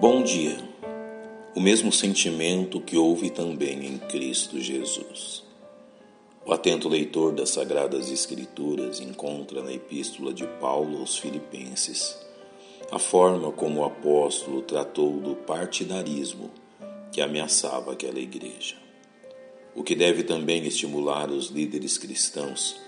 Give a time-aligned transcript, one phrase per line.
[0.00, 0.56] Bom dia.
[1.54, 5.44] O mesmo sentimento que houve também em Cristo Jesus.
[6.42, 12.18] O atento leitor das Sagradas Escrituras encontra na Epístola de Paulo aos Filipenses
[12.90, 16.50] a forma como o apóstolo tratou do partidarismo
[17.12, 18.76] que ameaçava aquela igreja.
[19.76, 22.80] O que deve também estimular os líderes cristãos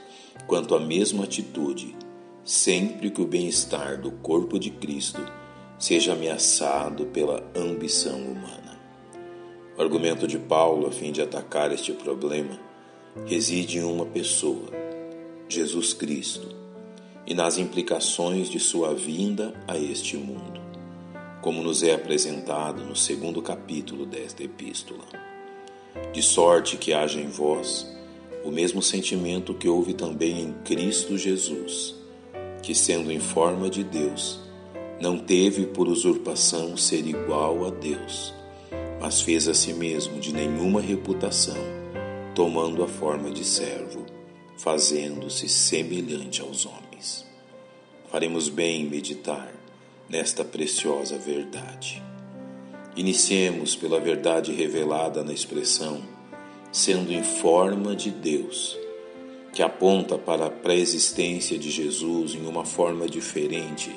[0.47, 1.95] quanto à mesma atitude,
[2.43, 5.21] sempre que o bem-estar do corpo de Cristo
[5.83, 8.81] seja ameaçado pela ambição humana.
[9.77, 12.57] O argumento de Paulo, a fim de atacar este problema,
[13.27, 14.71] reside em uma pessoa,
[15.49, 16.55] Jesus Cristo,
[17.27, 20.61] e nas implicações de sua vinda a este mundo,
[21.41, 25.05] como nos é apresentado no segundo capítulo desta epístola.
[26.13, 27.93] De sorte que haja em vós
[28.45, 31.97] o mesmo sentimento que houve também em Cristo Jesus,
[32.63, 34.52] que, sendo em forma de Deus,
[35.01, 38.33] não teve por usurpação ser igual a Deus,
[39.01, 41.57] mas fez a si mesmo de nenhuma reputação,
[42.35, 44.07] tomando a forma de servo,
[44.57, 47.27] fazendo-se semelhante aos homens.
[48.11, 49.53] Faremos bem em meditar
[50.09, 52.03] nesta preciosa verdade.
[52.95, 56.03] Iniciemos pela verdade revelada na expressão
[56.73, 58.79] sendo em forma de Deus,
[59.53, 63.95] que aponta para a pré-existência de Jesus em uma forma diferente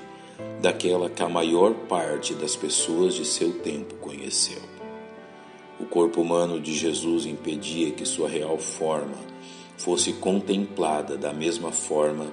[0.62, 4.62] daquela que a maior parte das pessoas de seu tempo conheceu.
[5.80, 9.18] O corpo humano de Jesus impedia que sua real forma
[9.78, 12.28] fosse contemplada da mesma forma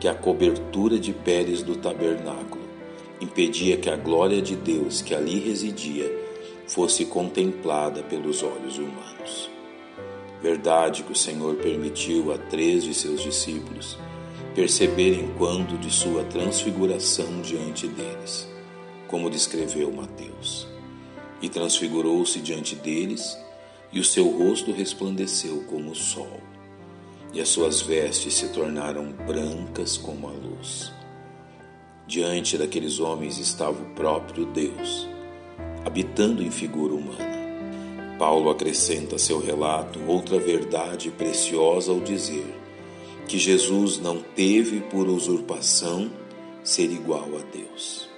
[0.00, 2.64] que a cobertura de peles do tabernáculo
[3.20, 6.10] impedia que a glória de Deus que ali residia
[6.66, 9.50] fosse contemplada pelos olhos humanos.
[10.42, 13.98] Verdade que o Senhor permitiu a três de seus discípulos
[14.56, 18.48] perceberem quando de sua transfiguração diante deles,
[19.06, 20.66] como descreveu Mateus.
[21.42, 23.38] E transfigurou-se diante deles,
[23.92, 26.40] e o seu rosto resplandeceu como o sol,
[27.34, 30.90] e as suas vestes se tornaram brancas como a luz.
[32.06, 35.06] Diante daqueles homens estava o próprio Deus,
[35.84, 38.16] habitando em figura humana.
[38.18, 42.55] Paulo acrescenta a seu relato outra verdade preciosa ao dizer
[43.26, 46.10] que Jesus não teve por usurpação
[46.62, 48.08] ser igual a Deus.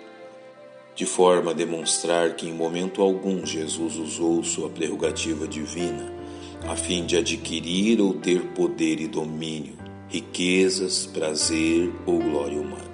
[0.94, 6.18] De forma a demonstrar que em momento algum Jesus usou sua prerrogativa divina
[6.66, 9.76] a fim de adquirir ou ter poder e domínio,
[10.08, 12.88] riquezas, prazer ou glória humana.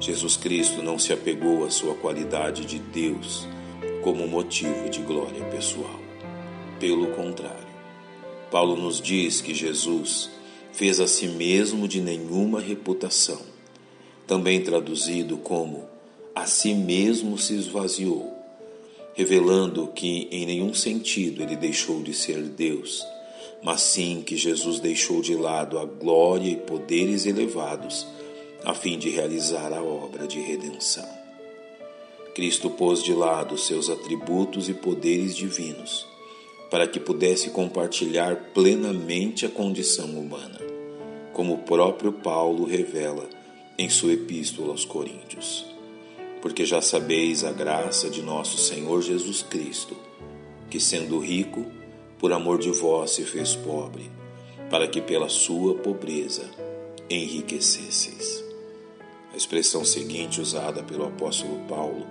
[0.00, 3.46] Jesus Cristo não se apegou à sua qualidade de Deus
[4.02, 6.00] como motivo de glória pessoal.
[6.80, 7.68] Pelo contrário,
[8.50, 10.30] Paulo nos diz que Jesus
[10.78, 13.40] fez a si mesmo de nenhuma reputação,
[14.28, 15.88] também traduzido como
[16.32, 18.32] a si mesmo se esvaziou,
[19.12, 23.04] revelando que em nenhum sentido ele deixou de ser Deus,
[23.60, 28.06] mas sim que Jesus deixou de lado a glória e poderes elevados
[28.64, 31.08] a fim de realizar a obra de redenção.
[32.36, 36.06] Cristo pôs de lado seus atributos e poderes divinos
[36.70, 40.57] para que pudesse compartilhar plenamente a condição humana
[41.38, 43.28] como o próprio Paulo revela
[43.78, 45.64] em sua epístola aos Coríntios.
[46.42, 49.96] Porque já sabeis a graça de nosso Senhor Jesus Cristo,
[50.68, 51.64] que sendo rico,
[52.18, 54.10] por amor de vós se fez pobre,
[54.68, 56.42] para que pela sua pobreza
[57.08, 58.42] enriquecesseis.
[59.32, 62.04] A expressão seguinte, usada pelo apóstolo Paulo,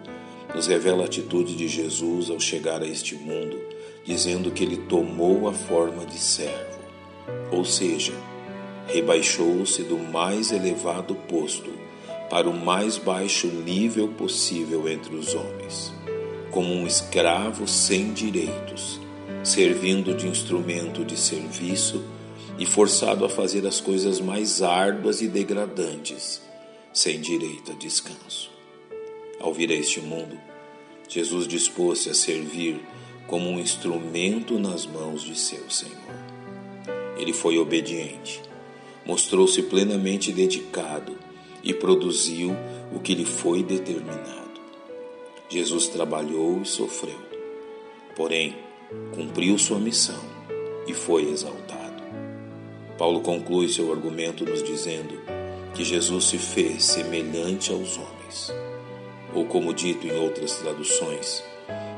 [0.56, 3.60] nos revela a atitude de Jesus ao chegar a este mundo,
[4.06, 6.80] dizendo que ele tomou a forma de servo,
[7.52, 8.14] ou seja,
[8.88, 11.72] rebaixou-se do mais elevado posto
[12.30, 15.94] para o mais baixo nível possível entre os homens,
[16.52, 19.00] como um escravo sem direitos,
[19.44, 22.04] servindo de instrumento de serviço
[22.58, 26.42] e forçado a fazer as coisas mais árduas e degradantes,
[26.92, 28.50] sem direito a descanso.
[29.40, 30.38] Ao vir a este mundo,
[31.08, 32.82] Jesus dispôs-se a servir
[33.28, 35.96] como um instrumento nas mãos de seu Senhor.
[37.18, 38.42] Ele foi obediente
[39.08, 41.18] mostrou-se plenamente dedicado
[41.64, 42.54] e produziu
[42.94, 44.60] o que lhe foi determinado.
[45.48, 47.18] Jesus trabalhou e sofreu,
[48.18, 48.58] porém
[49.16, 50.20] cumpriu sua missão
[50.86, 52.04] e foi exaltado.
[52.98, 55.18] Paulo conclui seu argumento nos dizendo
[55.74, 58.54] que Jesus se fez semelhante aos homens,
[59.34, 61.42] ou como dito em outras traduções,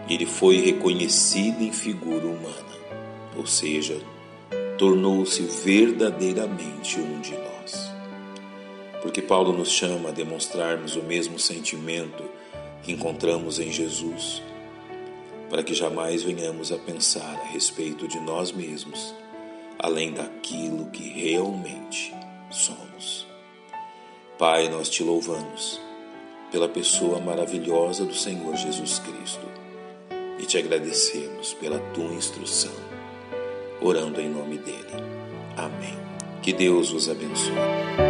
[0.07, 2.77] ele foi reconhecido em figura humana,
[3.35, 3.99] ou seja,
[4.79, 7.91] tornou-se verdadeiramente um de nós.
[9.01, 12.23] Porque Paulo nos chama a demonstrarmos o mesmo sentimento
[12.81, 14.41] que encontramos em Jesus,
[15.49, 19.13] para que jamais venhamos a pensar a respeito de nós mesmos,
[19.77, 22.15] além daquilo que realmente
[22.49, 23.27] somos.
[24.37, 25.81] Pai, nós te louvamos
[26.51, 29.45] pela pessoa maravilhosa do Senhor Jesus Cristo
[30.39, 32.71] e te agradecemos pela tua instrução,
[33.81, 35.03] orando em nome dele.
[35.57, 35.97] Amém.
[36.41, 38.08] Que Deus os abençoe.